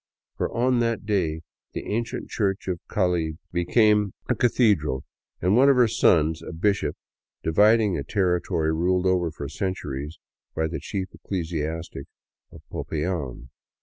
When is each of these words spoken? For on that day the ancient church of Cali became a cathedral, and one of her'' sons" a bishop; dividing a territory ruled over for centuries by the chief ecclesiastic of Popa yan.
For 0.35 0.51
on 0.51 0.79
that 0.79 1.05
day 1.05 1.41
the 1.73 1.85
ancient 1.85 2.27
church 2.27 2.67
of 2.67 2.79
Cali 2.89 3.37
became 3.51 4.13
a 4.27 4.33
cathedral, 4.33 5.03
and 5.39 5.55
one 5.55 5.69
of 5.69 5.75
her'' 5.75 5.87
sons" 5.87 6.41
a 6.41 6.51
bishop; 6.51 6.95
dividing 7.43 7.99
a 7.99 8.03
territory 8.03 8.73
ruled 8.73 9.05
over 9.05 9.29
for 9.29 9.47
centuries 9.47 10.17
by 10.55 10.65
the 10.67 10.79
chief 10.79 11.09
ecclesiastic 11.13 12.07
of 12.51 12.61
Popa 12.71 12.97
yan. 12.97 13.49